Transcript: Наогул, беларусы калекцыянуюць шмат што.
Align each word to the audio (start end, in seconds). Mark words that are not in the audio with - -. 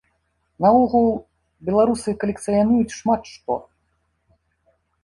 Наогул, 0.65 1.05
беларусы 1.69 2.17
калекцыянуюць 2.25 2.97
шмат 2.99 3.21
што. 3.37 3.61